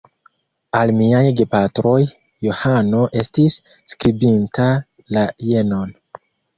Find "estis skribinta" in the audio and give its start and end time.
3.23-4.71